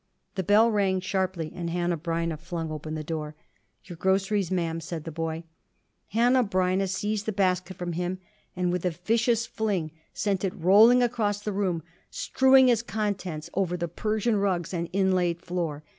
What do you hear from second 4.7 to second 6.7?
said the boy. Hanneh